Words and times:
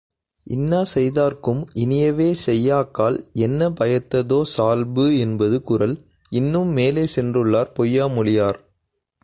இன்னா 0.47 0.83
செய்தார்க்கும் 0.83 1.59
இனியவே 1.73 2.27
செய்யாக்கால் 2.45 3.17
என்ன 3.39 3.69
பயத்ததோ 3.69 4.41
சால்பு 4.55 5.05
என்பது 5.17 5.59
குறள், 5.63 5.95
இன்னும் 6.31 6.71
மேலே 6.71 7.05
சென்றுள்ளார் 7.15 7.73
பொய்யா 7.73 8.07
மொழியார். 8.07 8.59